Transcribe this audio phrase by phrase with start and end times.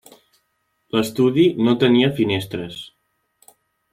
[0.97, 2.83] L'estudi no tenia finestres.